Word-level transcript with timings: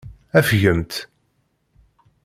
Afgemt. 0.39 0.93